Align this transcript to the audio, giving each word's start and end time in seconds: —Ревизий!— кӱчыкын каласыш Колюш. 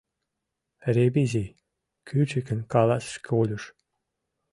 —Ревизий!— 0.95 1.55
кӱчыкын 2.07 2.59
каласыш 2.73 3.15
Колюш. 3.27 3.63